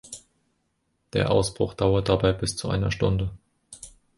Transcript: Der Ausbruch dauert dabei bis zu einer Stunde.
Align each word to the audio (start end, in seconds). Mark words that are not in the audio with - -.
Der 1.13 1.29
Ausbruch 1.29 1.75
dauert 1.75 2.09
dabei 2.09 2.33
bis 2.33 2.55
zu 2.55 2.69
einer 2.71 2.89
Stunde. 2.89 3.29